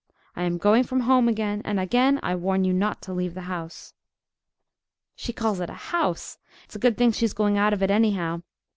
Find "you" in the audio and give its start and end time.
2.63-2.73